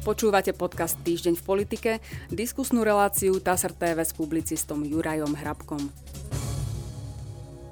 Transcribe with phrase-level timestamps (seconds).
[0.00, 1.90] Počúvate podcast Týždeň v politike,
[2.32, 5.92] diskusnú reláciu TASR TV s publicistom Jurajom Hrabkom.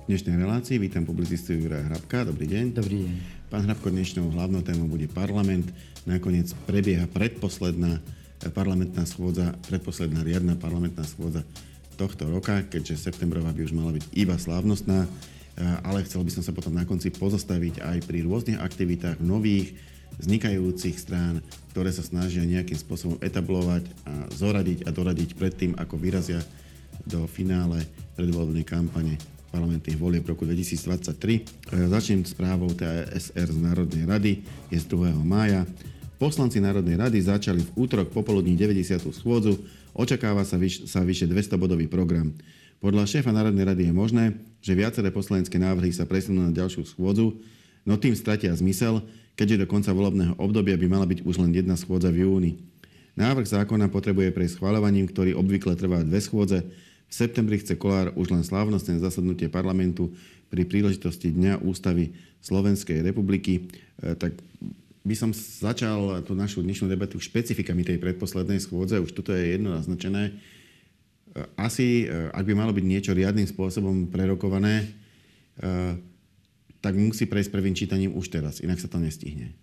[0.04, 2.29] V dnešnej relácii vítam publicistu Juraja Hrabka.
[2.29, 2.64] Dobrý deň.
[2.77, 3.12] Dobrý deň.
[3.49, 5.72] Pán Hrabko, dnešnou hlavnou témou bude parlament.
[6.04, 7.96] Nakoniec prebieha predposledná
[8.53, 11.49] parlamentná schôdza, predposledná riadna parlamentná schôdza
[11.97, 15.09] tohto roka, keďže septembrová by už mala byť iba slávnostná,
[15.81, 19.73] ale chcel by som sa potom na konci pozastaviť aj pri rôznych aktivitách nových,
[20.16, 21.45] vznikajúcich strán,
[21.77, 26.40] ktoré sa snažia nejakým spôsobom etablovať a zoradiť a doradiť predtým, ako vyrazia
[27.04, 27.85] do finále
[28.16, 31.72] predvolebnej kampane parlamentných volieb roku 2023.
[31.89, 34.33] Začnem správou TSR z Národnej rady,
[34.69, 35.16] je z 2.
[35.25, 35.64] mája.
[36.19, 39.08] Poslanci Národnej rady začali v útorok popoludní 90.
[39.14, 39.56] schôdzu,
[39.94, 42.34] očakáva sa, vyš, sa vyše 200-bodový program.
[42.83, 44.25] Podľa šéfa Národnej rady je možné,
[44.61, 47.38] že viaceré poslanecké návrhy sa presunú na ďalšiu schôdzu,
[47.86, 49.00] no tým stratia zmysel,
[49.39, 52.59] keďže do konca volebného obdobia by mala byť už len jedna schôdza v júni.
[53.15, 56.67] Návrh zákona potrebuje prejsť schváľovaním, ktorý obvykle trvá dve schôdze.
[57.08, 60.11] V septembri chce Kolár už len slávnostné zasadnutie parlamentu
[60.50, 63.70] pri príležitosti Dňa ústavy Slovenskej republiky.
[64.03, 64.34] E, tak
[65.06, 69.02] by som začal tú našu dnešnú debatu špecifikami tej predposlednej schôdze.
[69.02, 70.30] Už tuto je jedno naznačené.
[70.30, 70.33] E,
[71.58, 74.95] asi, e, ak by malo byť niečo riadnym spôsobom prerokované,
[76.78, 79.54] tak musí prejsť prvým čítaním už teraz, inak sa to nestihne.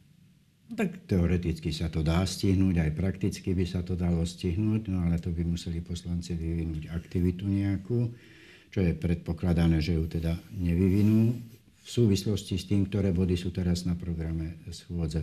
[0.65, 5.05] No, tak teoreticky sa to dá stihnúť, aj prakticky by sa to dalo stihnúť, no
[5.05, 8.09] ale to by museli poslanci vyvinúť aktivitu nejakú,
[8.73, 11.37] čo je predpokladané, že ju teda nevyvinú
[11.85, 15.21] v súvislosti s tým, ktoré body sú teraz na programe schôdze.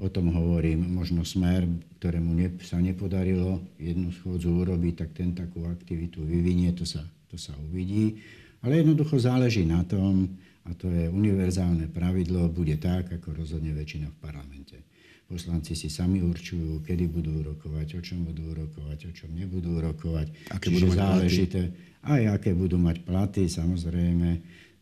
[0.00, 1.68] O tom hovorím, možno smer,
[2.00, 7.36] ktorému ne, sa nepodarilo jednu schôdzu urobiť, tak ten takú aktivitu vyvinie, to sa, to
[7.36, 8.18] sa uvidí.
[8.64, 14.08] Ale jednoducho záleží na tom, a to je univerzálne pravidlo, bude tak, ako rozhodne väčšina
[14.08, 14.76] v parlamente.
[15.24, 20.52] Poslanci si sami určujú, kedy budú rokovať, o čom budú rokovať, o čom nebudú rokovať.
[20.52, 22.04] Aké budú mať záležité, platy?
[22.04, 24.30] aj aké budú mať platy, samozrejme.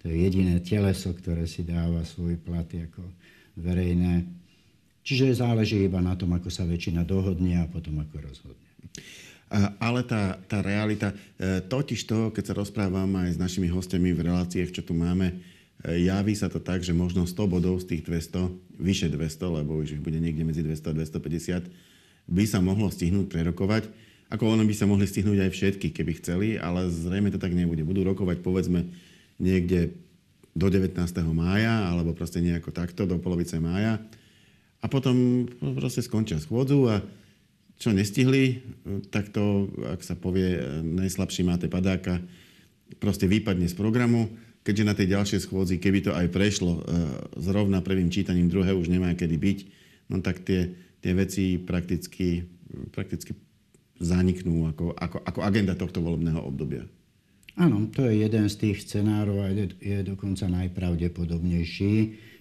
[0.02, 3.06] To je jediné teleso, ktoré si dáva svoje platy ako
[3.54, 4.26] verejné.
[5.02, 8.70] Čiže záleží iba na tom, ako sa väčšina dohodne a potom ako rozhodne.
[9.78, 14.24] Ale tá, tá realita, e, totiž to, keď sa rozprávam aj s našimi hostiami v
[14.32, 15.36] reláciách, čo tu máme,
[15.82, 19.98] Javí sa to tak, že možno 100 bodov z tých 200, vyše 200, lebo už
[19.98, 23.90] bude niekde medzi 200 a 250, by sa mohlo stihnúť prerokovať.
[24.30, 27.82] Ako ono by sa mohli stihnúť aj všetky, keby chceli, ale zrejme to tak nebude.
[27.82, 28.86] Budú rokovať povedzme
[29.42, 29.98] niekde
[30.54, 30.94] do 19.
[31.34, 33.98] mája, alebo proste nejako takto, do polovice mája.
[34.78, 37.02] A potom proste skončia schôdzu a
[37.82, 38.62] čo nestihli,
[39.10, 42.22] tak to, ak sa povie, najslabší máte padáka,
[43.02, 44.30] proste vypadne z programu
[44.62, 46.82] keďže na tej ďalšej schôdzi, keby to aj prešlo e,
[47.38, 49.58] zrovna prvým čítaním, druhé už nemá kedy byť,
[50.10, 50.70] no tak tie,
[51.02, 52.46] tie veci prakticky,
[52.94, 53.34] prakticky
[54.02, 56.86] zaniknú ako, ako, ako agenda tohto volebného obdobia.
[57.52, 61.94] Áno, to je jeden z tých scenárov a je, je dokonca najpravdepodobnejší.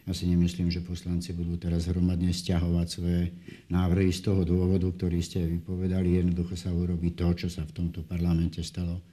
[0.07, 3.23] Ja si nemyslím, že poslanci budú teraz hromadne stiahovať svoje
[3.69, 6.17] návrhy z toho dôvodu, ktorý ste vypovedali.
[6.17, 9.03] Jednoducho sa urobí to, čo sa v tomto parlamente stalo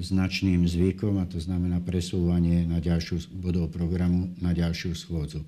[0.00, 5.44] značným zvykom a to znamená presúvanie na ďalšiu bodov programu na ďalšiu schôdzu.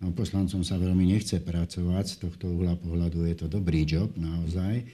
[0.00, 4.84] No, poslancom sa veľmi nechce pracovať, z tohto uhla pohľadu je to dobrý job naozaj,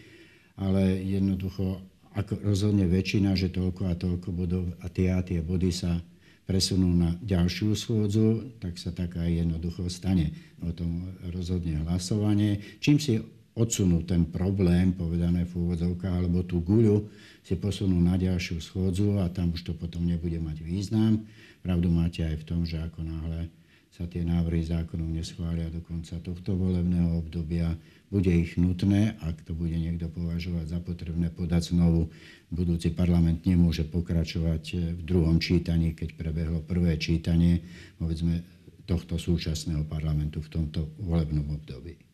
[0.59, 1.79] ale jednoducho
[2.17, 6.01] ako rozhodne väčšina, že toľko a toľko bodov a tie a tie body sa
[6.49, 10.33] presunú na ďalšiu schôdzu, tak sa tak aj jednoducho stane.
[10.63, 12.63] O tom rozhodne hlasovanie.
[12.79, 13.21] Čím si
[13.57, 17.09] odsunú ten problém, povedané v úvodzovkách, alebo tú guľu,
[17.41, 21.25] si posunú na ďalšiu schôdzu a tam už to potom nebude mať význam.
[21.65, 23.49] Pravdu máte aj v tom, že ako náhle
[23.97, 27.73] sa tie návrhy zákonov neschvália do konca tohto volebného obdobia,
[28.13, 32.13] bude ich nutné, ak to bude niekto považovať za potrebné podať znovu.
[32.53, 37.65] Budúci parlament nemôže pokračovať v druhom čítaní, keď prebehlo prvé čítanie,
[37.97, 38.45] povedzme,
[38.87, 42.06] tohto súčasného parlamentu v tomto volebnom období.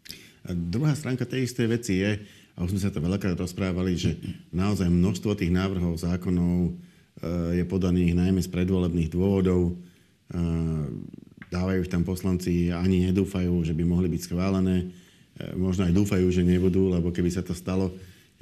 [0.43, 2.19] A druhá stránka tej istej veci je,
[2.53, 4.19] a už sme sa to veľakrát rozprávali, že
[4.53, 6.71] naozaj množstvo tých návrhov zákonov e,
[7.57, 9.73] je podaných najmä z predvolebných dôvodov.
[9.73, 9.75] E,
[11.49, 14.77] dávajú ich tam poslanci ani nedúfajú, že by mohli byť schválené.
[14.85, 14.87] E,
[15.57, 17.89] možno aj dúfajú, že nebudú, lebo keby sa to stalo,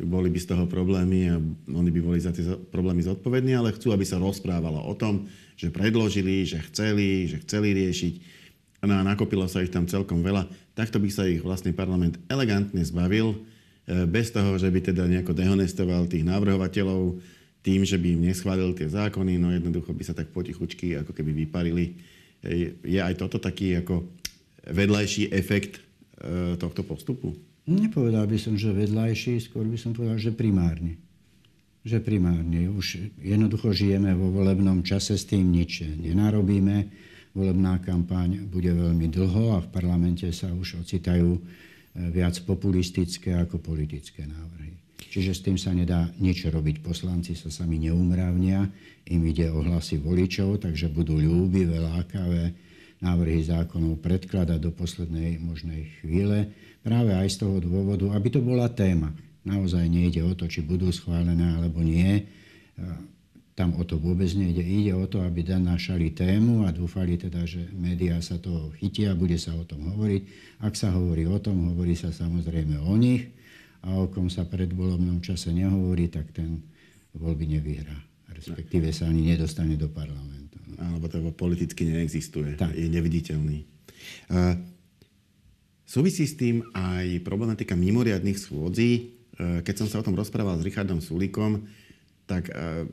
[0.00, 1.36] boli by z toho problémy a
[1.70, 2.42] oni by boli za tie
[2.72, 5.28] problémy zodpovední, ale chcú, aby sa rozprávalo o tom,
[5.60, 8.39] že predložili, že chceli, že chceli riešiť.
[8.80, 10.48] No a nakopilo sa ich tam celkom veľa.
[10.72, 13.36] Takto by sa ich vlastne parlament elegantne zbavil
[13.90, 17.18] E, bez toho, že by teda nejako dehonestoval tých návrhovateľov
[17.60, 21.34] tým, že by im neschválil tie zákony, no jednoducho by sa tak potichučky ako keby
[21.44, 21.98] vyparili.
[22.40, 24.06] E, je aj toto taký ako
[24.70, 25.82] vedľajší efekt
[26.60, 27.32] tohto postupu?
[27.64, 31.00] Nepovedal by som, že vedľajší, skôr by som povedal, že primárny.
[31.80, 32.68] Že primárne.
[32.68, 36.92] Už jednoducho žijeme vo volebnom čase, s tým nič nenarobíme.
[37.30, 41.40] Volebná kampaň bude veľmi dlho a v parlamente sa už ocitajú e,
[42.10, 44.74] viac populistické ako politické návrhy.
[45.10, 46.82] Čiže s tým sa nedá nič robiť.
[46.82, 48.66] Poslanci sa sami neumravnia,
[49.10, 52.54] im ide o hlasy voličov, takže budú ľúbivé, lákavé
[53.02, 56.52] návrhy zákonov predkladať do poslednej možnej chvíle
[56.84, 59.10] práve aj z toho dôvodu, aby to bola téma.
[59.42, 62.28] Naozaj nejde o to, či budú schválené alebo nie.
[63.60, 64.64] Tam o to vôbec nejde.
[64.64, 69.36] Ide o to, aby našali tému a dúfali teda, že médiá sa toho chytia, bude
[69.36, 70.22] sa o tom hovoriť.
[70.64, 73.28] Ak sa hovorí o tom, hovorí sa samozrejme o nich
[73.84, 76.64] a o kom sa pred volebnom čase nehovorí, tak ten
[77.12, 78.00] voľby nevyhrá.
[78.32, 80.56] Respektíve sa ani nedostane do parlamentu.
[80.80, 82.56] Alebo to politicky neexistuje.
[82.56, 82.72] Tak.
[82.72, 83.68] Je neviditeľný.
[85.84, 88.90] Súvisí s tým aj problematika mimoriadných schôdzí.
[88.96, 89.00] E,
[89.60, 91.66] keď som sa o tom rozprával s Richardom Sulíkom,
[92.30, 92.86] tak e,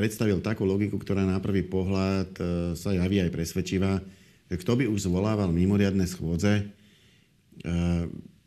[0.00, 2.42] predstavil takú logiku, ktorá na prvý pohľad e,
[2.72, 4.00] sa javí aj presvedčivá.
[4.48, 6.66] Kto by už zvolával mimoriadne schôdze,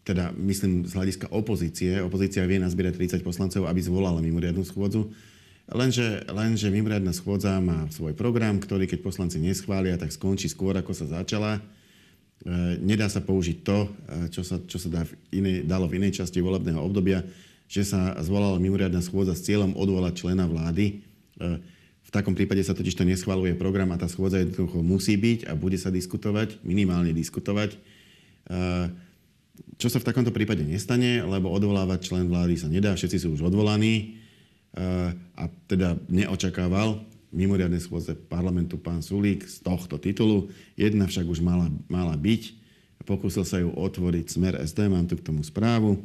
[0.04, 5.16] teda myslím z hľadiska opozície, opozícia vie nazbierať 30 poslancov, aby zvolala mimoriadnu schôdzu,
[5.72, 10.92] lenže, lenže mimoriadna schôdza má svoj program, ktorý keď poslanci neschvália, tak skončí skôr, ako
[10.92, 11.64] sa začala
[12.44, 13.90] E, nedá sa použiť to, e,
[14.28, 17.24] čo sa, čo sa dá v inej, dalo v inej časti volebného obdobia,
[17.72, 21.00] že sa zvolala mimoriadná schôdza s cieľom odvolať člena vlády.
[21.40, 21.62] E,
[22.04, 25.58] v takom prípade sa totiž to neschvaluje program a tá schôdza jednoducho musí byť a
[25.58, 27.80] bude sa diskutovať, minimálne diskutovať.
[29.80, 33.48] Čo sa v takomto prípade nestane, lebo odvolávať člen vlády sa nedá, všetci sú už
[33.48, 34.20] odvolaní
[35.34, 37.02] a teda neočakával
[37.34, 40.54] mimoriadne schôdze parlamentu pán Sulík z tohto titulu.
[40.78, 42.62] Jedna však už mala, mala byť.
[43.04, 46.00] Pokúsil sa ju otvoriť smer SD, mám tu k tomu správu.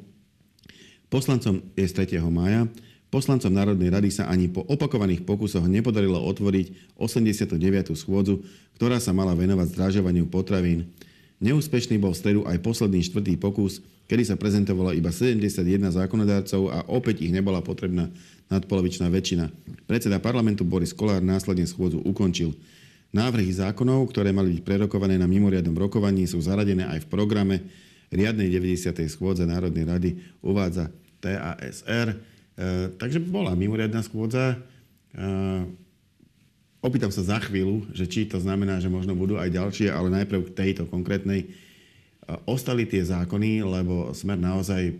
[1.12, 2.24] Poslancom je z 3.
[2.26, 2.66] mája.
[3.08, 7.96] Poslancom Národnej rady sa ani po opakovaných pokusoch nepodarilo otvoriť 89.
[7.96, 8.44] schôdzu,
[8.76, 10.92] ktorá sa mala venovať zdražovaniu potravín.
[11.40, 13.80] Neúspešný bol v stredu aj posledný štvrtý pokus,
[14.12, 18.12] kedy sa prezentovalo iba 71 zákonodárcov a opäť ich nebola potrebná
[18.52, 19.48] nadpolovičná väčšina.
[19.88, 22.52] Predseda parlamentu Boris Kolár následne schôdzu ukončil.
[23.08, 27.56] Návrhy zákonov, ktoré mali byť prerokované na mimoriadnom rokovaní, sú zaradené aj v programe
[28.12, 28.92] riadnej 90.
[29.08, 30.10] schôdze Národnej rady,
[30.44, 30.92] uvádza
[31.24, 32.37] TASR.
[32.58, 34.58] E, takže bola mimoriadná schôdza.
[35.14, 35.26] E,
[36.82, 40.50] opýtam sa za chvíľu, že či to znamená, že možno budú aj ďalšie, ale najprv
[40.50, 41.46] k tejto konkrétnej.
[41.46, 41.48] E,
[42.50, 44.98] ostali tie zákony, lebo Smer naozaj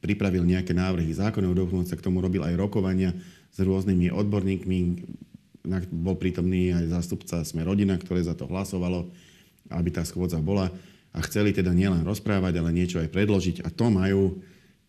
[0.00, 3.12] pripravil nejaké návrhy zákonov, dokonca k tomu robil aj rokovania
[3.52, 4.78] s rôznymi odborníkmi,
[5.92, 9.08] bol prítomný aj zástupca Sme rodina, ktoré za to hlasovalo,
[9.72, 10.68] aby tá schôdza bola
[11.14, 14.42] a chceli teda nielen rozprávať, ale niečo aj predložiť a to majú,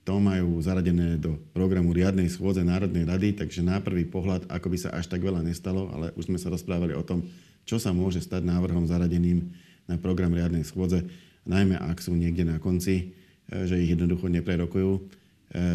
[0.05, 4.77] to majú zaradené do programu riadnej schôdze Národnej rady, takže na prvý pohľad, ako by
[4.77, 7.25] sa až tak veľa nestalo, ale už sme sa rozprávali o tom,
[7.65, 9.49] čo sa môže stať návrhom zaradeným
[9.89, 11.01] na program riadnej schôdze,
[11.49, 15.01] najmä ak sú niekde na konci E, že ich jednoducho neprerokujú, e,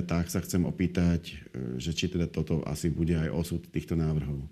[0.02, 1.34] tak sa chcem opýtať, e,
[1.78, 4.42] že či teda toto asi bude aj osud týchto návrhov.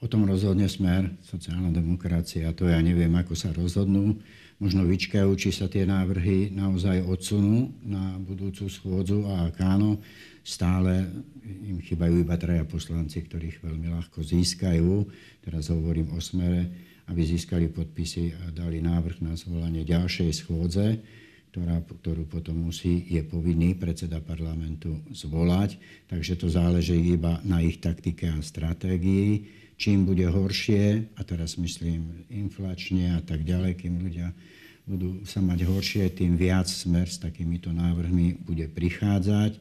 [0.00, 4.16] O tom rozhodne smer, sociálna demokracia, to ja neviem, ako sa rozhodnú.
[4.56, 10.00] Možno vyčkajú, či sa tie návrhy naozaj odsunú na budúcu schôdzu a ak áno,
[10.40, 11.04] stále
[11.44, 15.04] im chýbajú iba traja poslanci, ktorých veľmi ľahko získajú.
[15.44, 16.72] Teraz hovorím o smere,
[17.12, 21.04] aby získali podpisy a dali návrh na zvolanie ďalšej schôdze
[21.56, 25.80] ktorá, ktorú potom musí, je povinný predseda parlamentu zvolať.
[26.04, 29.48] Takže to záleží iba na ich taktike a stratégii.
[29.76, 34.32] Čím bude horšie, a teraz myslím inflačne a tak ďalej, kým ľudia
[34.88, 39.58] budú sa mať horšie, tým viac smer s takýmito návrhmi bude prichádzať.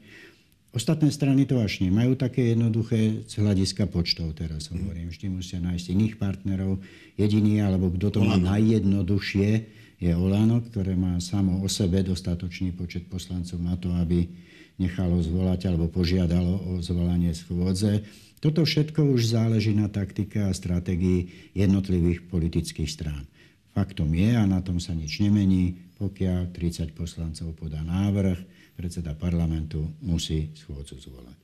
[0.75, 5.07] Ostatné strany to až nemajú také jednoduché z hľadiska počtov, teraz hovorím.
[5.07, 6.83] Vždy musia nájsť iných partnerov.
[7.15, 9.49] Jediný, alebo kto to má najjednoduchšie,
[9.95, 14.27] je Olano, ktoré má samo o sebe dostatočný počet poslancov na to, aby
[14.75, 18.03] nechalo zvolať alebo požiadalo o zvolanie schôdze.
[18.45, 23.25] Toto všetko už záleží na taktike a stratégii jednotlivých politických strán.
[23.73, 28.37] Faktom je, a na tom sa nič nemení, pokiaľ 30 poslancov podá návrh,
[28.77, 31.37] predseda parlamentu musí schôdzu zvolať.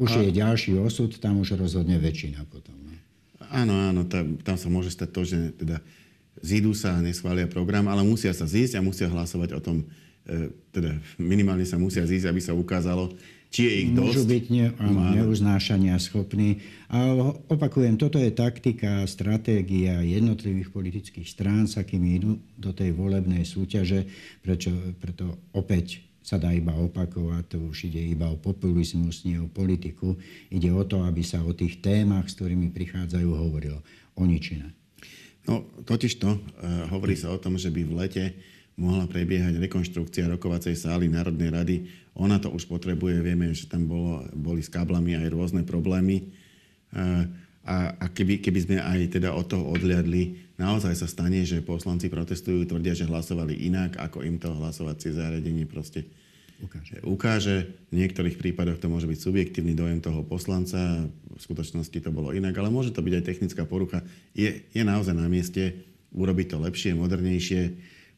[0.00, 0.24] Už a...
[0.24, 2.72] je ďalší osud, tam už rozhodne väčšina potom.
[2.88, 2.96] No.
[3.52, 5.84] Áno, áno, tam, tam sa môže stať to, že teda
[6.40, 9.84] zídu sa a neschvália program, ale musia sa zísť a musia hlasovať o tom,
[10.24, 13.12] e, teda minimálne sa musia zísť, aby sa ukázalo,
[13.50, 14.06] či je ich dosť.
[14.06, 16.60] Môžu byť ne, áno, neuznášania schopní.
[16.92, 17.14] A
[17.50, 24.06] opakujem, toto je taktika, stratégia jednotlivých politických strán, s akými idú do tej volebnej súťaže,
[24.42, 29.46] prečo, preto opäť sa dá iba opakovať, to už ide iba o populizmus, nie o
[29.46, 30.18] politiku.
[30.50, 33.78] Ide o to, aby sa o tých témach, s ktorými prichádzajú, hovorilo.
[34.18, 34.74] O ničine.
[35.46, 38.24] No, totiž to, uh, hovorí sa o tom, že by v lete
[38.76, 41.76] mohla prebiehať rekonštrukcia rokovacej sály Národnej rady.
[42.16, 46.28] Ona to už potrebuje, vieme, že tam bolo, boli s káblami aj rôzne problémy.
[46.92, 47.24] Uh,
[47.66, 52.06] a, a keby, keby sme aj teda od toho odliadli, naozaj sa stane, že poslanci
[52.06, 56.06] protestujú, tvrdia, že hlasovali inak, ako im to hlasovacie zariadenie proste
[56.62, 57.02] ukáže.
[57.02, 57.56] ukáže.
[57.90, 62.54] V niektorých prípadoch to môže byť subjektívny dojem toho poslanca, v skutočnosti to bolo inak,
[62.56, 64.00] ale môže to byť aj technická porucha.
[64.32, 67.62] Je, je naozaj na mieste urobiť to lepšie, modernejšie.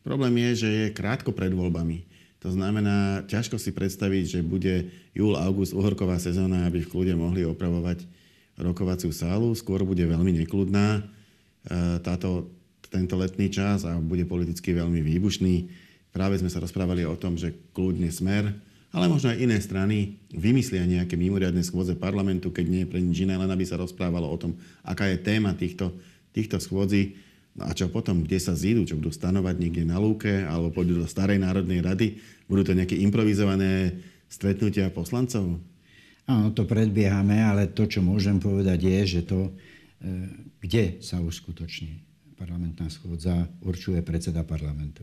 [0.09, 2.09] Problém je, že je krátko pred voľbami.
[2.41, 7.45] To znamená, ťažko si predstaviť, že bude júl, august, uhorková sezóna, aby v kľude mohli
[7.45, 8.09] opravovať
[8.57, 9.53] rokovaciu sálu.
[9.53, 11.05] Skôr bude veľmi nekludná
[11.69, 12.49] e, táto,
[12.89, 15.69] tento letný čas a bude politicky veľmi výbušný.
[16.09, 18.49] Práve sme sa rozprávali o tom, že kľudne smer,
[18.97, 23.29] ale možno aj iné strany vymyslia nejaké mimoriadne schôdze parlamentu, keď nie je pre nič
[23.29, 24.57] iné, len aby sa rozprávalo o tom,
[24.89, 25.93] aká je téma týchto,
[26.33, 27.28] týchto schôdzí.
[27.59, 31.03] No a čo potom, kde sa zídu, čo budú stanovať niekde na lúke, alebo pôjdu
[31.03, 33.99] do Starej národnej rady, budú to nejaké improvizované
[34.31, 35.59] stretnutia poslancov?
[36.31, 39.53] Áno, to predbiehame, ale to, čo môžem povedať, je, že to, e,
[40.63, 41.99] kde sa uskutoční
[42.39, 45.03] parlamentná schôdza, určuje predseda parlamentu.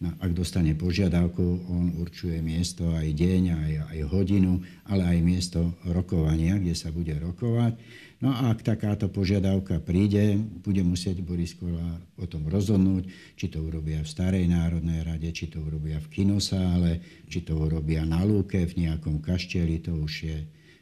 [0.00, 5.76] No, ak dostane požiadavku, on určuje miesto aj deň, aj, aj hodinu, ale aj miesto
[5.84, 7.76] rokovania, kde sa bude rokovať.
[8.24, 13.60] No a ak takáto požiadavka príde, bude musieť Boris Kolár o tom rozhodnúť, či to
[13.60, 18.56] urobia v Starej národnej rade, či to urobia v kinosále, či to urobia na lúke
[18.56, 20.38] v nejakom kašteli, to už je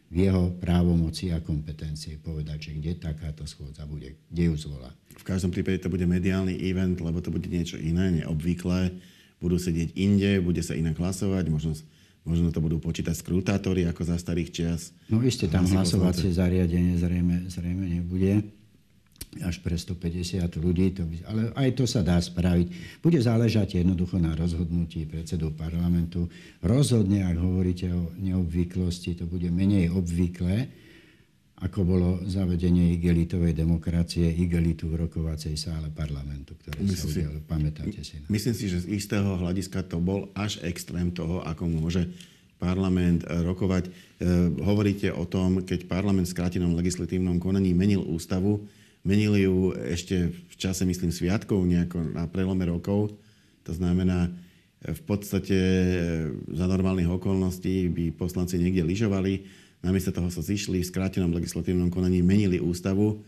[0.08, 4.88] v jeho právomoci a kompetencie povedať, že kde takáto schôdza bude, kde ju zvolá.
[5.12, 8.96] V každom prípade to bude mediálny event, lebo to bude niečo iné, neobvyklé.
[9.38, 11.76] Budú sedieť inde, bude sa inak hlasovať, možno
[12.28, 14.92] Možno to budú počítať skrutátory ako za starých čias.
[15.08, 18.44] No iste tam hlasovacie zariadenie zrejme, zrejme nebude
[19.44, 22.98] až pre 150 ľudí, to by, ale aj to sa dá spraviť.
[23.04, 26.26] Bude záležať jednoducho na rozhodnutí predsedu parlamentu.
[26.64, 30.72] Rozhodne, ak hovoríte o neobvyklosti, to bude menej obvyklé,
[31.58, 37.38] ako bolo zavedenie igelitovej demokracie, igelitu v rokovacej sále parlamentu, ktoré myslím sa udialo.
[37.50, 38.14] Pamätáte si?
[38.22, 38.30] Na.
[38.30, 42.06] Myslím si, že z istého hľadiska to bol až extrém toho, ako môže
[42.62, 43.86] parlament eh, rokovať.
[43.86, 43.90] E,
[44.66, 48.66] hovoríte o tom, keď parlament v skrátenom legislatívnom konaní menil ústavu,
[49.06, 53.14] menili ju ešte v čase, myslím, sviatkov, nejako na prelome rokov.
[53.66, 55.58] To znamená, eh, v podstate
[56.48, 62.18] za normálnych okolností by poslanci niekde lyžovali, Namiesto toho sa zišli v skrátenom legislatívnom konaní,
[62.18, 63.22] menili ústavu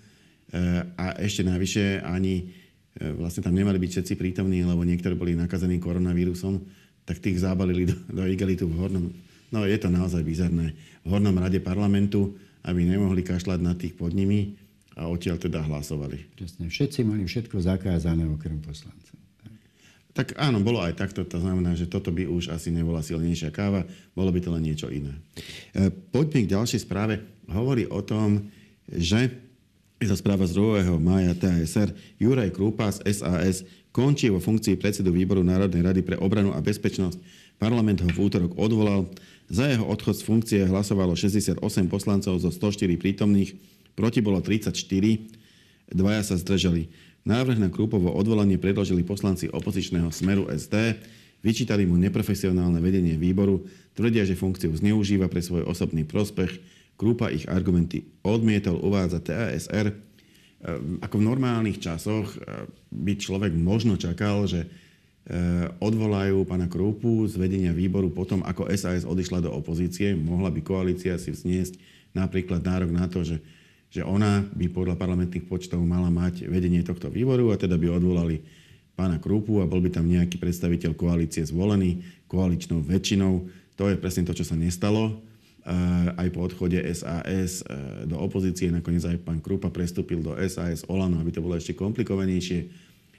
[0.51, 2.51] eh, a ešte navyše ani
[2.99, 6.61] vlastne tam nemali byť všetci prítomní, lebo niektorí boli nakazení koronavírusom,
[7.07, 9.05] tak tých zábalili do, do igelitu v hornom...
[9.51, 10.75] No je to naozaj bizarné.
[11.03, 14.55] V hornom rade parlamentu, aby nemohli kašľať na tých pod nimi
[15.01, 16.37] a odtiaľ teda hlasovali.
[16.37, 16.69] Presne.
[16.69, 19.17] Všetci mali všetko zakázané okrem poslancov.
[20.13, 21.25] Tak áno, bolo aj takto.
[21.25, 24.93] To znamená, že toto by už asi nebola silnejšia káva, bolo by to len niečo
[24.93, 25.17] iné.
[25.73, 27.25] E, poďme k ďalšej správe.
[27.49, 28.51] Hovorí o tom,
[28.91, 29.33] že
[30.03, 30.99] je to správa z 2.
[31.01, 31.95] mája TASR.
[32.21, 33.65] Juraj Krúpa z SAS
[33.95, 37.17] končí vo funkcii predsedu výboru Národnej rady pre obranu a bezpečnosť.
[37.61, 39.07] Parlament ho v útorok odvolal.
[39.51, 41.59] Za jeho odchod z funkcie hlasovalo 68
[41.91, 43.53] poslancov zo 104 prítomných,
[43.95, 44.75] proti bolo 34,
[45.91, 46.91] dvaja sa zdržali.
[47.27, 50.97] Návrh na Krúpovo odvolanie predložili poslanci opozičného smeru SD,
[51.45, 56.61] vyčítali mu neprofesionálne vedenie výboru, tvrdia, že funkciu zneužíva pre svoj osobný prospech.
[56.97, 59.93] Krúpa ich argumenty odmietol, uvádza TASR.
[59.93, 67.25] Ehm, ako v normálnych časoch ehm, by človek možno čakal, že ehm, odvolajú pána Krúpu
[67.29, 70.13] z vedenia výboru potom, ako SAS odišla do opozície.
[70.13, 71.77] Mohla by koalícia si vzniesť
[72.13, 73.41] napríklad nárok na to, že
[73.91, 78.39] že ona by podľa parlamentných počtov mala mať vedenie tohto výboru a teda by odvolali
[78.95, 83.51] pána Krúpu a bol by tam nejaký predstaviteľ koalície zvolený koaličnou väčšinou.
[83.75, 85.19] To je presne to, čo sa nestalo.
[86.17, 91.21] Aj po odchode SAS e, do opozície nakoniec aj pán Krupa prestúpil do SAS Olano,
[91.21, 92.73] aby to bolo ešte komplikovanejšie.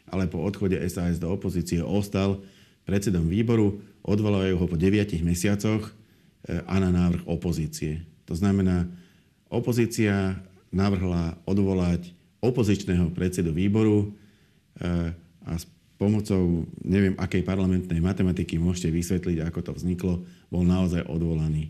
[0.09, 2.41] Ale po odchode SAS do opozície ostal
[2.83, 5.91] predsedom výboru, odvolajú ho po 9 mesiacoch e,
[6.65, 8.01] a na návrh opozície.
[8.25, 8.89] To znamená,
[9.53, 14.15] opozícia navrhla odvolať opozičného predsedu výboru.
[15.45, 15.65] a s
[16.01, 21.69] pomocou neviem akej parlamentnej matematiky môžete vysvetliť, ako to vzniklo, bol naozaj odvolaný.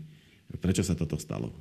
[0.56, 1.52] Prečo sa toto stalo?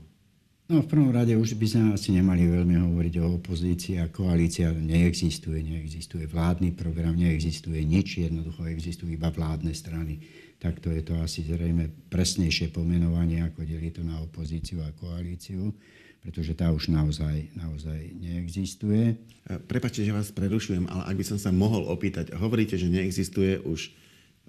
[0.71, 4.71] No v prvom rade už by sme asi nemali veľmi hovoriť o opozícii a koalícia
[4.71, 10.23] neexistuje, neexistuje vládny program, neexistuje nič, jednoducho existujú iba vládne strany.
[10.63, 15.75] Takto je to asi zrejme presnejšie pomenovanie, ako delí to na opozíciu a koalíciu
[16.21, 19.13] pretože tá už naozaj, naozaj neexistuje.
[19.13, 23.57] E, prepačte, že vás prerušujem, ale ak by som sa mohol opýtať, hovoríte, že neexistuje
[23.65, 23.89] už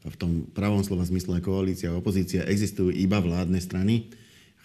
[0.03, 4.13] v tom pravom slova zmysle koalícia a opozícia, existujú iba vládne strany.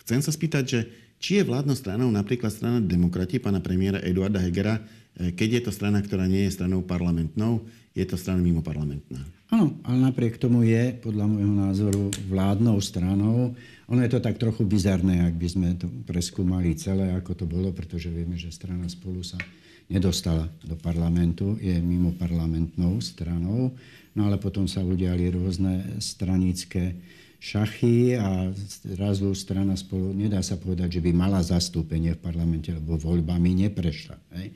[0.04, 0.80] Chcem sa spýtať, že
[1.18, 4.84] či je vládnou stranou napríklad strana demokrati pána premiéra Eduarda Hegera,
[5.16, 7.64] e, keď je to strana, ktorá nie je stranou parlamentnou,
[7.96, 9.37] je to strana mimo parlamentná?
[9.48, 13.56] Áno, ale napriek tomu je, podľa môjho názoru, vládnou stranou.
[13.88, 17.72] Ono je to tak trochu bizarné, ak by sme to preskúmali celé, ako to bolo,
[17.72, 19.40] pretože vieme, že strana spolu sa
[19.88, 23.72] nedostala do parlamentu, je mimo parlamentnou stranou,
[24.12, 27.00] no ale potom sa udiali rôzne stranické
[27.40, 28.52] šachy a
[28.84, 34.18] zrazu strana spolu, nedá sa povedať, že by mala zastúpenie v parlamente, lebo voľbami neprešla.
[34.36, 34.52] Hej.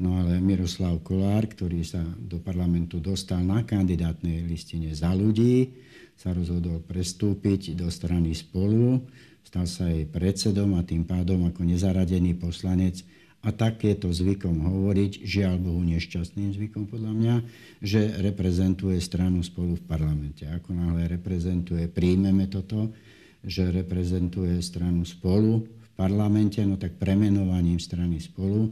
[0.00, 5.76] No ale Miroslav Kolár, ktorý sa do parlamentu dostal na kandidátnej listine za ľudí,
[6.16, 9.04] sa rozhodol prestúpiť do strany spolu,
[9.42, 13.04] stal sa jej predsedom a tým pádom ako nezaradený poslanec
[13.42, 17.36] a tak je to zvykom hovoriť, žiaľ Bohu nešťastným zvykom podľa mňa,
[17.82, 20.46] že reprezentuje stranu spolu v parlamente.
[20.46, 22.94] Ako náhle reprezentuje, príjmeme toto,
[23.42, 28.70] že reprezentuje stranu spolu v parlamente, no tak premenovaním strany spolu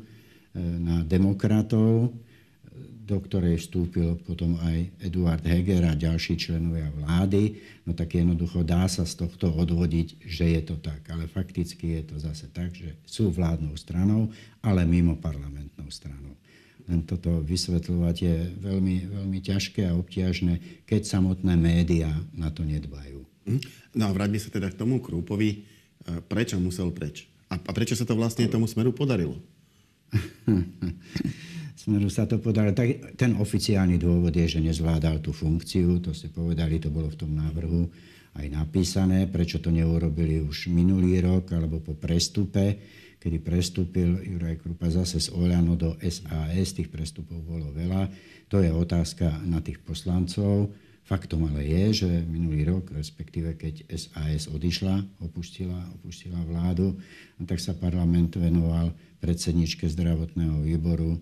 [0.54, 2.10] na demokratov,
[3.10, 8.86] do ktorej vstúpil potom aj Eduard Heger a ďalší členovia vlády, no tak jednoducho dá
[8.86, 11.02] sa z tohto odvodiť, že je to tak.
[11.10, 14.30] Ale fakticky je to zase tak, že sú vládnou stranou,
[14.62, 16.38] ale mimo parlamentnou stranou.
[16.86, 23.26] Len toto vysvetľovať je veľmi, veľmi ťažké a obťažné, keď samotné médiá na to nedbajú.
[23.46, 23.60] Mhm.
[23.98, 25.50] No a vráťme sa teda k tomu Krúpovi.
[25.50, 25.58] E,
[26.30, 27.26] prečo musel preč?
[27.50, 29.34] A prečo sa to vlastne tomu smeru podarilo?
[31.80, 32.76] Smeru sa to podarilo.
[32.76, 37.18] Tak ten oficiálny dôvod je, že nezvládal tú funkciu, to ste povedali, to bolo v
[37.18, 37.88] tom návrhu
[38.36, 42.78] aj napísané, prečo to neurobili už minulý rok alebo po prestupe,
[43.18, 48.06] kedy prestúpil Juraj Krupa zase z Oľano do SAS, tých prestupov bolo veľa.
[48.52, 50.70] To je otázka na tých poslancov.
[51.10, 56.94] Faktom ale je, že minulý rok, respektíve keď SAS odišla, opustila, opustila vládu,
[57.42, 61.18] tak sa parlament venoval predsedničke zdravotného výboru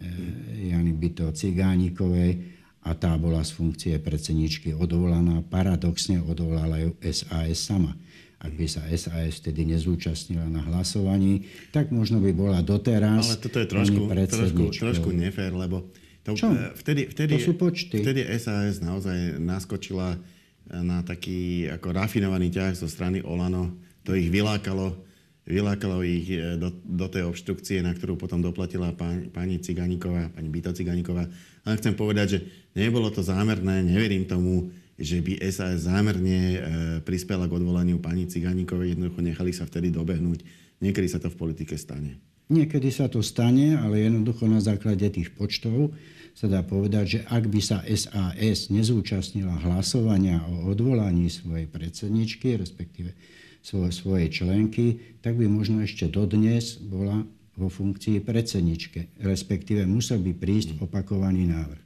[0.00, 2.40] Eh, Jany Byto Cigánikovej
[2.88, 5.44] a tá bola z funkcie predsedničky odvolaná.
[5.44, 7.92] Paradoxne odvolala ju SAS sama.
[8.40, 13.60] Ak by sa SAS vtedy nezúčastnila na hlasovaní, tak možno by bola doteraz Ale toto
[13.60, 15.84] je trošku, trošku, trošku nefér, lebo
[16.24, 16.52] to, Čo?
[16.76, 18.00] Vtedy, vtedy, to sú počty.
[18.00, 20.20] Vtedy SAS naozaj naskočila
[20.70, 23.74] na taký ako rafinovaný ťah zo strany Olano.
[24.04, 25.10] To ich vylákalo
[25.50, 30.46] vylákalo ich e, do, do tej obštrukcie, na ktorú potom doplatila pani, pani Ciganíková, pani
[30.46, 31.26] Byto Ciganíková.
[31.66, 32.38] Ale chcem povedať, že
[32.78, 36.58] nebolo to zámerné, neverím tomu, že by SAS zámerne e,
[37.02, 40.46] prispela k odvolaniu pani Ciganíkovej, jednoducho nechali sa vtedy dobehnúť.
[40.80, 42.20] Niekedy sa to v politike stane.
[42.50, 45.94] Niekedy sa to stane, ale jednoducho na základe tých počtov
[46.34, 53.14] sa dá povedať, že ak by sa SAS nezúčastnila hlasovania o odvolaní svojej predsedničky, respektíve
[53.62, 57.22] svoje, svoje členky, tak by možno ešte dodnes bola
[57.54, 61.82] vo funkcii predsedničke, respektíve musel by prísť opakovaný návrh.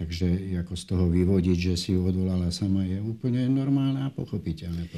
[0.00, 4.88] Takže ako z toho vyvodiť, že si ju odvolala sama, je úplne normálne a pochopiteľné.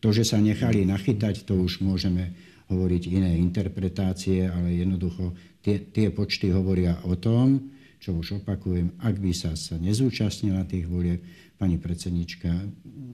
[0.00, 2.32] To, že sa nechali nachytať, to už môžeme
[2.68, 5.32] hovoriť iné interpretácie, ale jednoducho
[5.64, 10.86] tie, tie počty hovoria o tom, čo už opakujem, ak by sa, sa nezúčastnila tých
[10.86, 11.20] volieb,
[11.58, 12.48] pani predsednička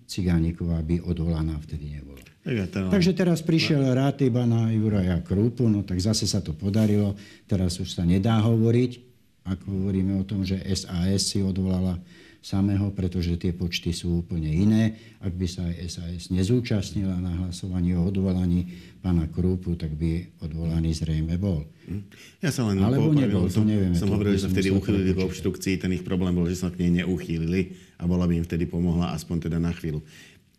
[0.04, 2.20] Cigániková by odvolaná vtedy nebola.
[2.44, 2.92] Ja teda...
[2.92, 7.16] Takže teraz prišiel rád iba na Juraja Krúpu, no tak zase sa to podarilo.
[7.48, 9.00] Teraz už sa nedá hovoriť,
[9.48, 11.96] ako hovoríme o tom, že SAS si odvolala
[12.44, 15.00] samého, pretože tie počty sú úplne iné.
[15.24, 18.68] Ak by sa aj SAS nezúčastnila na hlasovaní o odvolaní
[19.00, 21.64] pána Krúpu, tak by odvolaný zrejme bol.
[21.88, 22.04] Hm.
[22.44, 23.96] Ja sa len Alebo nebol, to nevieme.
[23.96, 26.84] Som hovoril, že sa vtedy uchýlili k obštrukcii, ten ich problém bol, že sa k
[26.84, 30.04] nej neuchýlili a bola by im vtedy pomohla aspoň teda na chvíľu.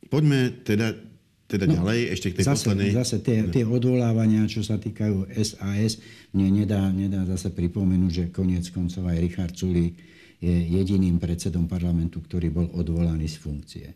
[0.09, 0.97] Poďme teda
[1.45, 2.89] teda no, ďalej, ešte k tej zase, poslednej...
[2.97, 6.01] Zase tie, tie odvolávania, čo sa týkajú SAS,
[6.33, 10.14] mne nedá, nedá zase pripomenúť, že koniec koncov aj Richard Sulík
[10.45, 13.87] je jediným predsedom parlamentu, ktorý bol odvolaný z funkcie.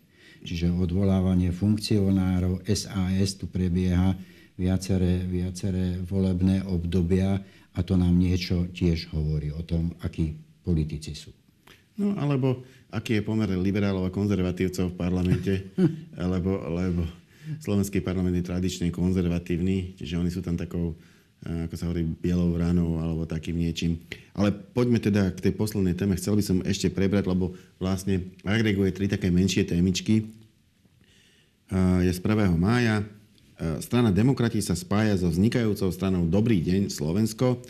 [0.42, 4.18] Čiže odvolávanie funkcionárov SAS tu prebieha
[4.58, 7.38] viaceré, viaceré volebné obdobia
[7.76, 10.34] a to nám niečo tiež hovorí o tom, aký
[10.66, 11.30] politici sú.
[12.00, 15.52] No alebo aký je pomer liberálov a konzervatívcov v parlamente,
[16.34, 17.04] lebo, lebo
[17.60, 20.96] slovenský parlament je tradične konzervatívny, čiže oni sú tam takou,
[21.40, 23.96] ako sa hovorí, bielou ranou alebo takým niečím.
[24.36, 26.12] Ale poďme teda k tej poslednej téme.
[26.20, 30.28] Chcel by som ešte prebrať, lebo vlastne agreguje tri také menšie témičky.
[32.04, 32.56] Je z 1.
[32.60, 33.08] mája.
[33.80, 37.60] Strana demokrati sa spája so vznikajúcou stranou Dobrý deň Slovensko.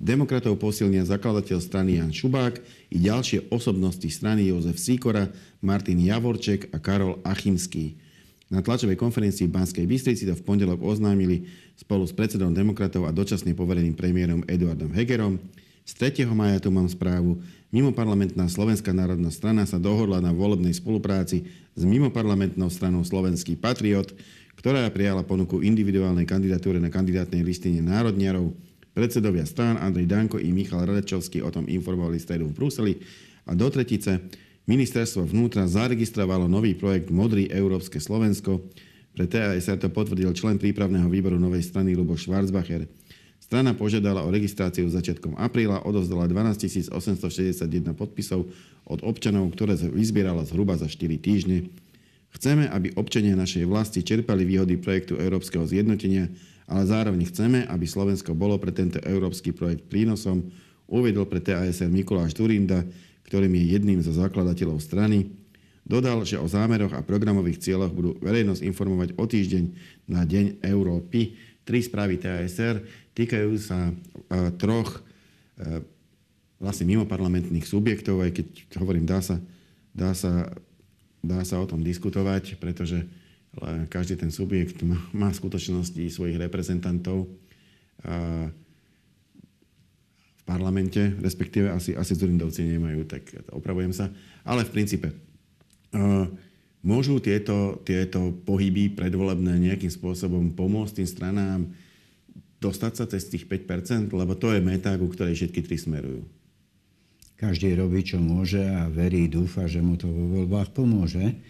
[0.00, 2.56] Demokratov posilnia zakladateľ strany Jan Šubák
[2.88, 5.28] i ďalšie osobnosti strany Jozef Síkora,
[5.60, 8.00] Martin Javorček a Karol Achimský.
[8.50, 11.46] Na tlačovej konferencii v Banskej Bystrici to v pondelok oznámili
[11.78, 15.38] spolu s predsedom demokratov a dočasne povereným premiérom Eduardom Hegerom.
[15.86, 16.26] Z 3.
[16.34, 17.38] maja tu mám správu.
[17.70, 21.46] Mimoparlamentná Slovenská národná strana sa dohodla na volebnej spolupráci
[21.78, 24.10] s mimoparlamentnou stranou Slovenský patriot,
[24.58, 28.52] ktorá prijala ponuku individuálnej kandidatúre na kandidátnej listine národniarov
[28.90, 32.92] Predsedovia strán Andrej Danko i Michal Radečovský o tom informovali stredu v Bruseli
[33.46, 34.18] a do tretice
[34.68, 38.64] ministerstvo vnútra zaregistrovalo nový projekt Modrý Európske Slovensko.
[39.16, 42.88] Pre TASR to potvrdil člen prípravného výboru novej strany Luboš Schwarzbacher.
[43.40, 48.46] Strana požiadala o registráciu začiatkom apríla, odovzdala 12 861 podpisov
[48.86, 51.72] od občanov, ktoré vyzbierala zhruba za 4 týždne.
[52.30, 56.30] Chceme, aby občania našej vlasti čerpali výhody projektu Európskeho zjednotenia
[56.70, 60.46] ale zároveň chceme, aby Slovensko bolo pre tento európsky projekt prínosom,
[60.86, 62.86] uvedol pre TASR Mikuláš Turinda,
[63.30, 65.30] ktorým je jedným zo zakladateľov strany.
[65.86, 69.64] Dodal, že o zámeroch a programových cieľoch budú verejnosť informovať o týždeň
[70.10, 71.38] na Deň Európy.
[71.62, 72.82] Tri správy TASR
[73.14, 73.94] týkajú sa uh,
[74.58, 75.78] troch uh,
[76.58, 78.46] vlastne mimoparlamentných subjektov, aj keď
[78.82, 79.38] hovorím, dá sa,
[79.94, 80.50] dá sa,
[81.22, 83.08] dá sa o tom diskutovať, pretože
[83.88, 87.26] každý ten subjekt má, má v skutočnosti svojich reprezentantov
[88.04, 88.69] v
[90.50, 93.22] parlamente, respektíve asi, asi Zurindovci nemajú, tak
[93.54, 94.10] opravujem sa.
[94.42, 95.14] Ale v princípe
[96.82, 101.60] môžu tieto, tieto pohyby predvolebné nejakým spôsobom pomôcť tým stranám
[102.58, 106.26] dostať sa cez tých 5%, lebo to je meta, ku ktorej všetky tri smerujú.
[107.38, 111.40] Každý robí, čo môže a verí, dúfa, že mu to vo voľbách pomôže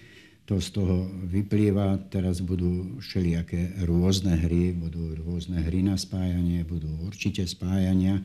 [0.47, 2.11] to z toho vyplýva.
[2.11, 8.23] Teraz budú všelijaké rôzne hry, budú rôzne hry na spájanie, budú určite spájania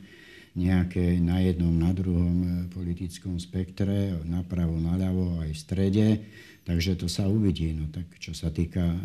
[0.56, 6.06] nejaké na jednom, na druhom e, politickom spektre, napravo, naľavo, aj v strede.
[6.64, 7.76] Takže to sa uvidí.
[7.76, 8.96] No tak čo sa týka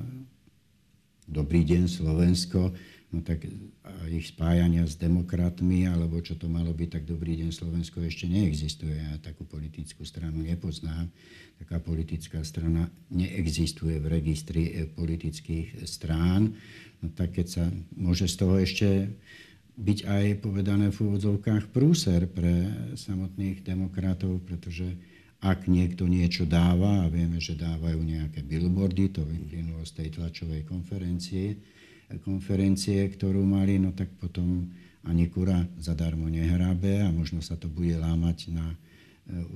[1.32, 2.76] Dobrý deň Slovensko,
[3.16, 3.48] no tak
[4.12, 9.00] ich spájania s demokratmi, alebo čo to malo byť, tak Dobrý deň Slovensko ešte neexistuje.
[9.00, 11.08] Ja takú politickú stranu nepoznám.
[11.62, 16.58] Taká politická strana neexistuje v registri eh, politických strán.
[17.00, 17.64] No tak keď sa
[17.96, 18.88] môže z toho ešte
[19.78, 24.98] byť aj povedané v úvodzovkách prúser pre samotných demokratov, pretože
[25.42, 30.70] ak niekto niečo dáva, a vieme, že dávajú nejaké billboardy, to vyplynulo z tej tlačovej
[30.70, 31.58] konferencie,
[32.22, 34.70] konferencie, ktorú mali, no tak potom
[35.02, 38.78] ani kura zadarmo nehrabe a možno sa to bude lámať na e,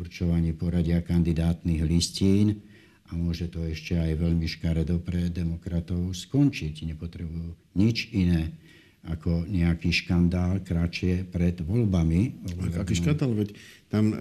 [0.02, 2.66] určovanie poradia kandidátnych listín
[3.06, 6.90] a môže to ešte aj veľmi škaredo pre demokratov skončiť.
[6.90, 8.58] Nepotrebujú nič iné
[9.06, 12.46] ako nejaký škandál kratšie pred voľbami.
[12.78, 13.38] Aký škandál?
[13.38, 13.54] Veď
[13.88, 14.18] tam e,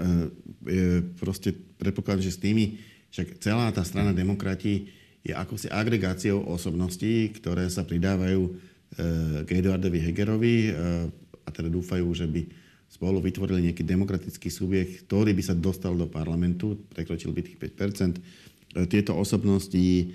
[1.17, 2.79] proste predpoklad, že s tými,
[3.11, 4.93] však celá tá strana demokrati
[5.25, 8.53] je akosi agregáciou osobností, ktoré sa pridávajú e,
[9.49, 10.71] k Eduardovi Hegerovi e,
[11.45, 12.45] a teda dúfajú, že by
[12.93, 18.45] spolu vytvorili nejaký demokratický subjekt, ktorý by sa dostal do parlamentu, prekročil by tých 5%
[18.91, 20.11] Tieto osobnosti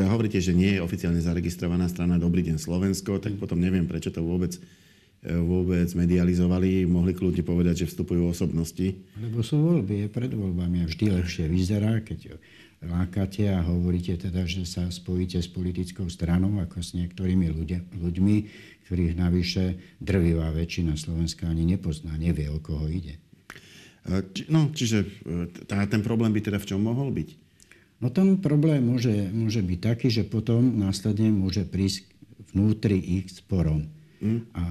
[0.00, 4.08] teda hovoríte, že nie je oficiálne zaregistrovaná strana Dobrý deň Slovensko, tak potom neviem, prečo
[4.08, 8.96] to vôbec e, vôbec medializovali, mohli kľudne povedať, že vstupujú osobnosti.
[9.20, 12.40] Lebo sú voľby, je pred voľbami a vždy lepšie vyzerá, keď
[12.80, 18.36] lákate a hovoríte teda, že sa spojíte s politickou stranou ako s niektorými ľudia, ľuďmi,
[18.88, 23.20] ktorých navyše drvivá väčšina Slovenska ani nepozná, nevie, o koho ide.
[24.08, 25.08] E, no, čiže e,
[25.68, 27.49] tá, ten problém by teda v čom mohol byť?
[28.00, 32.08] No ten problém môže, môže byť taký, že potom následne môže prísť
[32.56, 33.84] vnútri ich sporom.
[34.24, 34.48] Mm.
[34.56, 34.62] A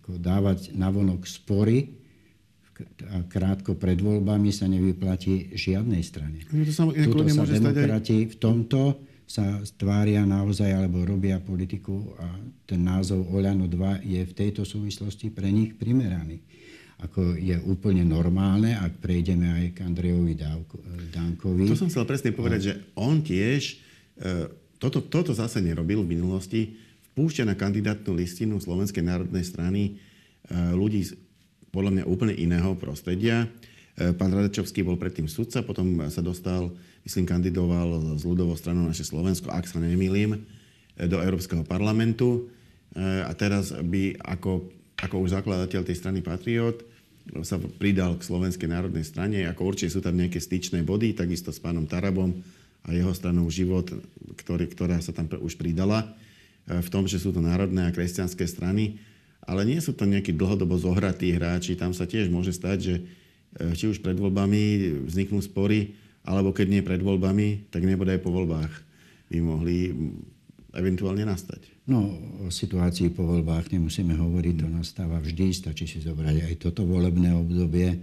[0.00, 1.92] ako dávať navonok spory
[3.12, 6.48] a krátko pred voľbami sa nevyplatí žiadnej strane.
[6.48, 8.28] No to sa, Tuto sa demokrati aj...
[8.32, 8.82] v tomto
[9.28, 15.28] sa tvária naozaj alebo robia politiku a ten názov Oľano 2 je v tejto súvislosti
[15.28, 16.40] pre nich primeraný
[17.00, 20.36] ako je úplne normálne, ak prejdeme aj k Andrejovi
[21.10, 21.66] Dankovi.
[21.66, 22.64] To som chcel presne povedať, a...
[22.64, 23.74] že on tiež e,
[24.78, 26.78] toto, toto zase nerobil v minulosti.
[27.12, 29.92] Vpúšťa na kandidátnu listinu Slovenskej národnej strany e,
[30.72, 31.18] ľudí z
[31.70, 33.46] podľa mňa úplne iného prostredia.
[33.94, 36.72] Pán Radečovský bol predtým sudca, potom sa dostal,
[37.06, 40.40] myslím, kandidoval z ľudovou stranou naše Slovensko, ak sa nemýlim,
[40.98, 42.50] do Európskeho parlamentu.
[42.98, 44.66] A teraz by ako,
[44.98, 46.82] ako už zakladateľ tej strany Patriot
[47.44, 49.44] sa pridal k Slovenskej národnej strane.
[49.46, 52.32] Ako určite sú tam nejaké styčné body, takisto s pánom Tarabom
[52.84, 53.92] a jeho stranou Život,
[54.40, 56.10] ktorý, ktorá sa tam už pridala
[56.66, 58.98] v tom, že sú to národné a kresťanské strany.
[59.44, 61.76] Ale nie sú to nejakí dlhodobo zohratí hráči.
[61.76, 62.94] Tam sa tiež môže stať, že
[63.58, 64.62] E, či už pred voľbami
[65.10, 68.70] vzniknú spory, alebo keď nie pred voľbami, tak nebude aj po voľbách
[69.30, 69.90] by mohli
[70.74, 71.79] eventuálne nastať.
[71.90, 72.06] No,
[72.46, 77.34] o situácii po voľbách nemusíme hovoriť, to nastáva vždy, stačí si zobrať aj toto volebné
[77.34, 77.98] obdobie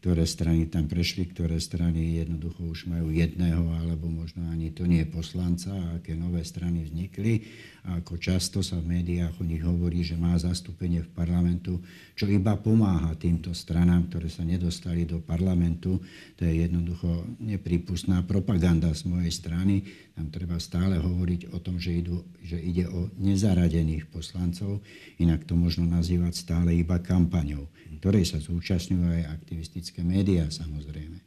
[0.00, 5.04] ktoré strany tam prešli, ktoré strany jednoducho už majú jedného, alebo možno ani to nie
[5.04, 7.44] je poslanca, aké nové strany vznikli.
[7.84, 11.84] A ako často sa v médiách o nich hovorí, že má zastúpenie v parlamentu,
[12.16, 16.00] čo iba pomáha týmto stranám, ktoré sa nedostali do parlamentu.
[16.40, 19.84] To je jednoducho nepripustná propaganda z mojej strany.
[20.20, 24.84] Tam treba stále hovoriť o tom, že, idú, že ide o nezaradených poslancov,
[25.16, 27.64] inak to možno nazývať stále iba kampaňou
[28.00, 31.20] ktorej sa zúčastňujú aj aktivistické médiá samozrejme.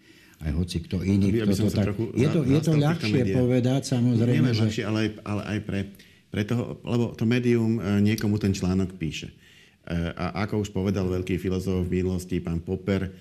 [0.43, 1.93] Aj hoci kto iný, ja kto to tak...
[2.17, 4.61] Je to, je to ľahšie povedať samozrejme, Nie že...
[4.65, 5.79] ľahšie, ale aj, ale aj pre,
[6.33, 9.29] pre toho, lebo to médium e, niekomu ten článok píše.
[9.29, 13.11] E, a ako už povedal veľký filozof v minulosti, pán Popper, e,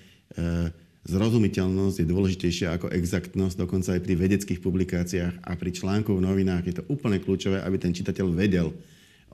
[1.03, 6.63] zrozumiteľnosť je dôležitejšia ako exaktnosť, dokonca aj pri vedeckých publikáciách a pri článkoch v novinách.
[6.63, 8.71] Je to úplne kľúčové, aby ten čitateľ vedel,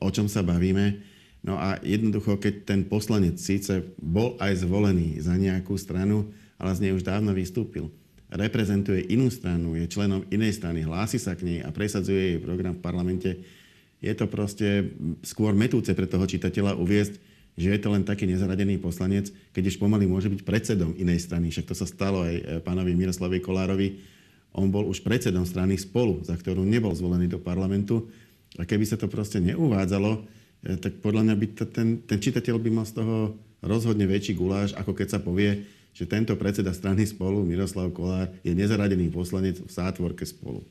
[0.02, 0.98] o čom sa bavíme.
[1.46, 6.28] No a jednoducho, keď ten poslanec síce bol aj zvolený za nejakú stranu,
[6.60, 7.88] ale z nej už dávno vystúpil,
[8.34, 12.76] reprezentuje inú stranu, je členom inej strany, hlási sa k nej a presadzuje jej program
[12.76, 13.30] v parlamente,
[14.00, 17.29] je to proste skôr metúce pre toho čitateľa uviezť,
[17.60, 21.52] že je to len taký nezaradený poslanec, keď už pomaly môže byť predsedom inej strany.
[21.52, 24.00] Však to sa stalo aj e, pánovi Miroslavi Kolárovi.
[24.56, 28.08] On bol už predsedom strany spolu, za ktorú nebol zvolený do parlamentu.
[28.58, 32.56] A keby sa to proste neuvádzalo, E, tak podľa mňa by to, ten, ten čitateľ
[32.60, 35.64] by mal z toho rozhodne väčší guláš, ako keď sa povie,
[35.96, 40.64] že tento predseda strany spolu, Miroslav Kolár, je nezaradený poslanec v sátvorke spolu.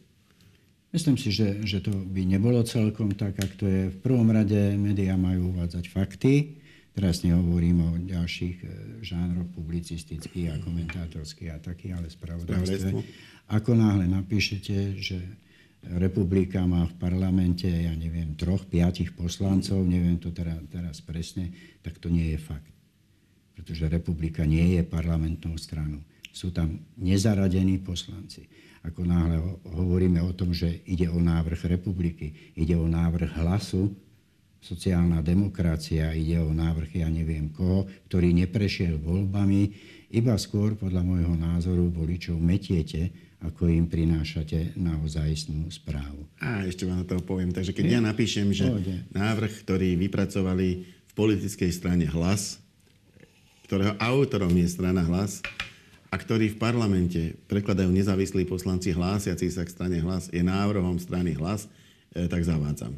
[0.89, 3.83] Myslím si, že, že to by nebolo celkom tak, ako to je.
[3.93, 6.57] V prvom rade médiá majú uvádzať fakty.
[6.93, 8.69] Teraz nehovorím o ďalších e,
[9.07, 12.91] žánroch publicistických a komentátorských a takých, ale spravodajstve.
[13.49, 15.19] Ako náhle napíšete, že
[15.97, 22.03] republika má v parlamente, ja neviem, troch, piatich poslancov, neviem to teraz, teraz presne, tak
[22.03, 22.73] to nie je fakt.
[23.55, 26.03] Pretože republika nie je parlamentnou stranou.
[26.35, 28.47] Sú tam nezaradení poslanci.
[28.87, 33.91] Ako náhle hovoríme o tom, že ide o návrh republiky, ide o návrh hlasu,
[34.59, 39.63] sociálna demokracia, ide o návrh ja neviem koho, ktorý neprešiel voľbami,
[40.09, 46.27] iba skôr podľa môjho názoru voličov metiete, ako im prinášate naozajstnú správu.
[46.43, 47.55] A ešte vám na toho poviem.
[47.55, 48.67] Takže keď ja napíšem, že
[49.15, 52.59] návrh, ktorý vypracovali v politickej strane hlas,
[53.71, 55.45] ktorého autorom je strana hlas,
[56.09, 61.37] a ktorý v parlamente prekladajú nezávislí poslanci hlásiaci sa k strane hlas, je návrhom strany
[61.37, 61.69] hlas,
[62.17, 62.97] e, tak zavádzam.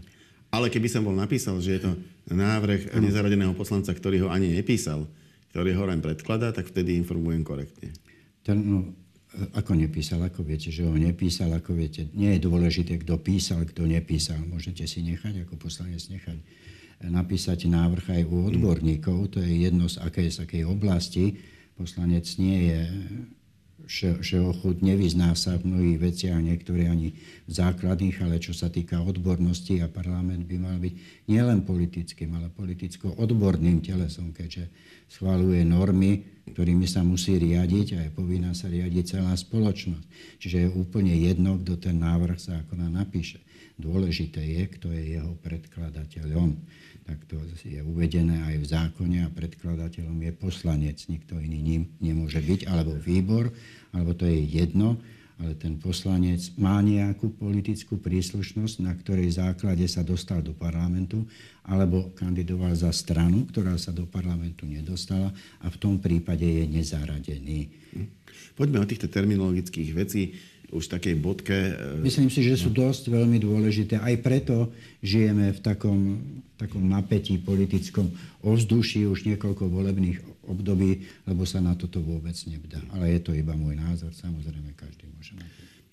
[0.51, 1.93] Ale keby som bol napísal, že je to
[2.35, 5.07] návrh nezaradeného poslanca, ktorý ho ani nepísal,
[5.55, 7.95] ktorý ho len predkladá, tak vtedy informujem korektne.
[8.43, 8.79] Ten, no,
[9.55, 13.87] ako nepísal, ako viete, že ho nepísal, ako viete, nie je dôležité, kto písal, kto
[13.87, 14.43] nepísal.
[14.43, 16.39] Môžete si nechať, ako poslanec nechať
[17.01, 21.41] napísať návrh aj u odborníkov, to je jedno z akej, z akej oblasti.
[21.79, 22.81] Poslanec nie je
[24.22, 29.83] všeochud, nevyzná sa v mnohých veciach, niektoré ani v základných, ale čo sa týka odbornosti
[29.83, 34.70] a parlament by mal byť nielen politickým, ale politicko-odborným telesom, keďže
[35.11, 36.22] schváluje normy,
[36.55, 40.07] ktorými sa musí riadiť a je povinná sa riadiť celá spoločnosť.
[40.38, 43.42] Čiže je úplne jedno, kto ten návrh zákona napíše.
[43.81, 46.61] Dôležité je, kto je jeho predkladateľom.
[47.09, 51.01] Tak to je uvedené aj v zákone a predkladateľom je poslanec.
[51.09, 53.51] Nikto iný ním nemôže byť, alebo výbor,
[53.90, 55.01] alebo to je jedno
[55.40, 61.25] ale ten poslanec má nejakú politickú príslušnosť, na ktorej základe sa dostal do parlamentu,
[61.64, 65.33] alebo kandidoval za stranu, ktorá sa do parlamentu nedostala
[65.64, 67.73] a v tom prípade je nezaradený.
[68.53, 70.37] Poďme o týchto terminologických vecí
[70.70, 71.54] už takej bodke.
[71.54, 73.98] E, Myslím si, že sú dosť veľmi dôležité.
[73.98, 74.70] Aj preto
[75.02, 75.98] žijeme v takom,
[76.54, 78.11] takom napätí politickom
[78.46, 82.78] ovzduší už niekoľko volebných období, lebo sa na toto vôbec nebdá.
[82.94, 85.50] Ale je to iba môj názor, samozrejme každý môže mať.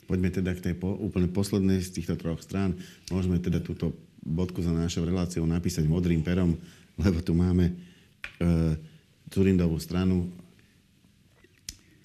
[0.08, 2.78] Poďme teda k tej po, úplne poslednej z týchto troch strán.
[3.12, 3.92] Môžeme teda túto
[4.24, 6.56] bodku za našou reláciou napísať modrým perom,
[7.04, 7.74] lebo tu máme e,
[9.28, 10.32] Turindovú stranu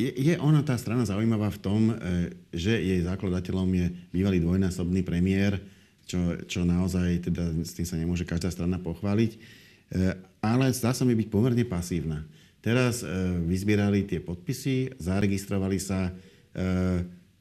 [0.08, 1.94] je, je ona tá strana zaujímavá v tom, e,
[2.50, 5.62] že jej zakladateľom je bývalý dvojnásobný premiér,
[6.04, 9.38] čo, čo naozaj, teda s tým sa nemôže každá strana pochváliť, e,
[10.42, 12.26] ale zdá sa mi byť pomerne pasívna.
[12.62, 13.02] Teraz
[13.42, 16.14] vyzbierali tie podpisy, zaregistrovali sa.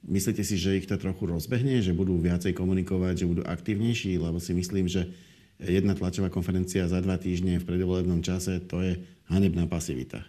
[0.02, 4.18] Myslíte si, že ich to trochu rozbehne, že budú viacej komunikovať, že budú aktívnejší?
[4.18, 5.14] Lebo si myslím, že
[5.62, 8.98] jedna tlačová konferencia za dva týždne v predvolebnom čase, to je
[9.30, 10.26] hanebná pasivita.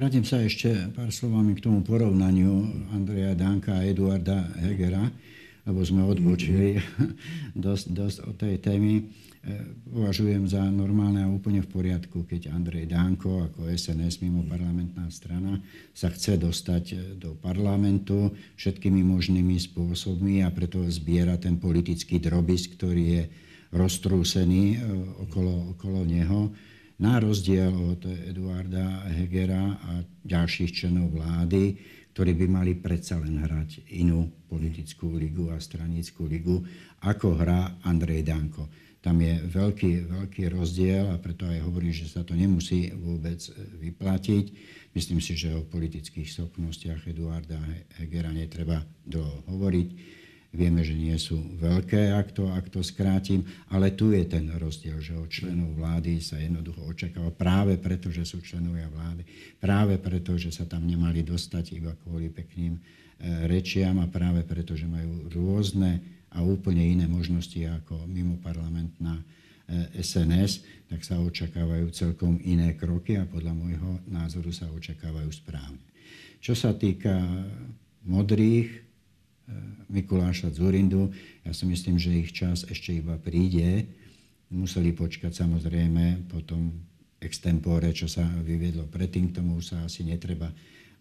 [0.00, 5.04] Vrátim sa ešte pár slovami k tomu porovnaniu Andreja Danka a Eduarda Hegera,
[5.68, 6.80] lebo sme odbočili
[7.68, 8.96] dosť, dosť od tej témy.
[8.96, 9.02] E,
[9.92, 15.60] považujem za normálne a úplne v poriadku, keď Andrej Danko ako SNS mimo parlamentná strana
[15.92, 23.04] sa chce dostať do parlamentu všetkými možnými spôsobmi a preto zbiera ten politický drobis, ktorý
[23.04, 23.22] je
[23.76, 24.76] roztrúsený e,
[25.28, 26.48] okolo, okolo neho
[27.00, 31.80] na rozdiel od Eduarda Hegera a ďalších členov vlády,
[32.12, 36.60] ktorí by mali predsa len hrať inú politickú ligu a stranickú ligu,
[37.00, 38.68] ako hrá Andrej Danko.
[39.00, 43.40] Tam je veľký, veľký rozdiel a preto aj hovorím, že sa to nemusí vôbec
[43.80, 44.44] vyplatiť.
[44.92, 47.56] Myslím si, že o politických schopnostiach Eduarda
[47.96, 50.19] Hegera netreba dlho hovoriť
[50.50, 54.98] Vieme, že nie sú veľké, ak to, ak to skrátim, ale tu je ten rozdiel,
[54.98, 59.22] že od členov vlády sa jednoducho očakáva práve preto, že sú členovia vlády,
[59.62, 62.80] práve preto, že sa tam nemali dostať iba kvôli pekným e,
[63.46, 66.02] rečiam a práve preto, že majú rôzne
[66.34, 69.22] a úplne iné možnosti ako mimo parlamentná
[69.94, 70.60] SNS, e,
[70.90, 75.78] tak sa očakávajú celkom iné kroky a podľa môjho názoru sa očakávajú správne.
[76.42, 77.14] Čo sa týka
[78.02, 78.89] modrých,
[79.90, 81.10] Mikuláša Zurindu.
[81.42, 83.90] Ja si myslím, že ich čas ešte iba príde.
[84.50, 86.74] Museli počkať samozrejme po tom
[87.20, 90.50] extempore, čo sa vyviedlo predtým, k tomu sa asi netreba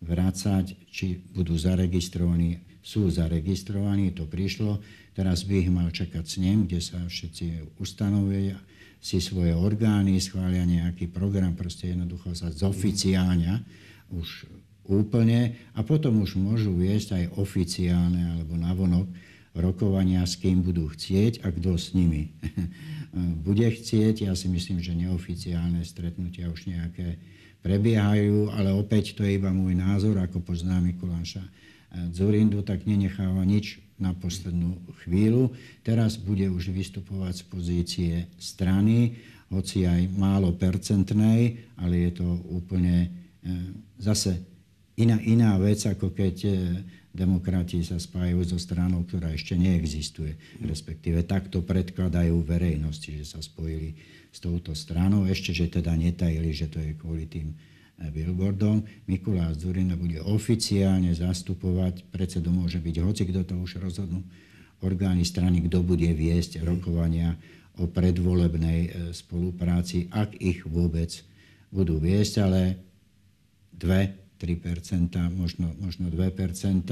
[0.01, 2.59] vrácať, či budú zaregistrovaní.
[2.79, 4.79] Sú zaregistrovaní, to prišlo.
[5.13, 8.55] Teraz by ich mal čakať snem, kde sa všetci ustanovia
[8.99, 13.63] si svoje orgány, schvália nejaký program, proste jednoducho sa zoficiálňa
[14.11, 14.47] už
[14.89, 19.07] úplne a potom už môžu viesť aj oficiálne alebo navonok
[19.53, 22.33] rokovania, s kým budú chcieť a kto s nimi
[23.45, 24.25] bude chcieť.
[24.25, 27.21] Ja si myslím, že neoficiálne stretnutia už nejaké
[27.61, 31.43] prebiehajú, ale opäť to je iba môj názor, ako pozná Mikuláša
[32.13, 35.51] Zurindu, tak nenecháva nič na poslednú chvíľu.
[35.83, 42.95] Teraz bude už vystupovať z pozície strany, hoci aj málo percentnej, ale je to úplne
[43.01, 43.07] e,
[43.97, 44.37] zase
[44.99, 46.51] iná, iná vec, ako keď e,
[47.15, 50.35] demokrati sa spájajú so stranou, ktorá ešte neexistuje.
[50.59, 53.95] Respektíve takto predkladajú verejnosti, že sa spojili
[54.29, 55.25] s touto stranou.
[55.25, 57.55] Ešte, že teda netajili, že to je kvôli tým e,
[58.11, 58.83] billboardom.
[59.07, 64.21] Mikulás Zurina bude oficiálne zastupovať, predsedom môže byť hoci, kto to už rozhodnú,
[64.83, 67.39] orgány strany, kto bude viesť rokovania
[67.79, 71.23] o predvolebnej e, spolupráci, ak ich vôbec
[71.71, 72.61] budú viesť, ale
[73.71, 76.87] dve 3%, možno, možno 2%,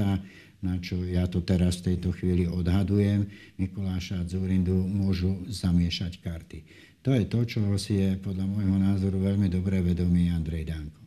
[0.60, 6.58] na čo ja to teraz v tejto chvíli odhadujem, Mikuláša a Zurindu môžu zamiešať karty.
[7.06, 11.00] To je to, čo si je podľa môjho názoru veľmi dobre vedomý Andrej Danko.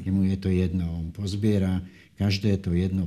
[0.00, 1.78] Jemu je to jedno, on pozbiera
[2.18, 2.98] každé to 1%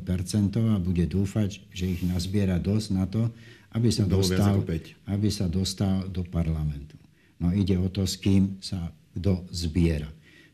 [0.56, 3.28] a bude dúfať, že ich nazbiera dosť na to,
[3.76, 4.63] aby sa, dostal,
[5.12, 6.95] aby sa dostal do parlamentu.
[7.38, 10.08] No ide o to, s kým sa kto zbiera.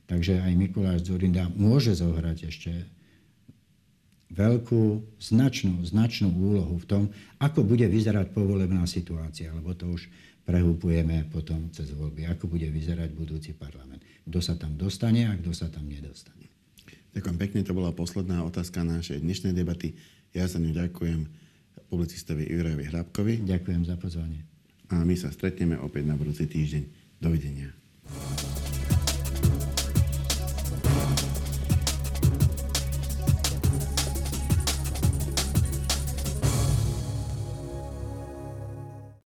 [0.08, 2.72] Takže aj Mikuláš Zurinda môže zohrať ešte
[4.34, 7.04] veľkú, značnú, značnú úlohu v tom,
[7.38, 10.10] ako bude vyzerať povolebná situácia, lebo to už
[10.44, 14.04] prehúpujeme potom cez voľby, ako bude vyzerať budúci parlament.
[14.28, 16.52] Kto sa tam dostane a kto sa tam nedostane.
[17.14, 19.94] Ďakujem pekne, to bola posledná otázka našej dnešnej debaty.
[20.34, 21.30] Ja sa ňu ďakujem
[21.94, 23.34] publicistovi Jurajovi Hrabkovi.
[23.46, 24.42] Ďakujem za pozvanie.
[24.90, 26.84] A my sa stretneme opäť na budúci týždeň.
[27.22, 27.70] Dovidenia.